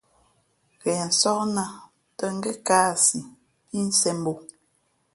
Ghen 0.81 1.07
sǒh 1.19 1.43
nā 1.55 1.65
ǒ 1.77 1.79
tᾱ 2.17 2.25
ngēn 2.35 2.57
kāāsǐ 2.67 3.19
pí 3.67 3.77
nsēn 3.87 4.17
bǒ. 4.25 4.33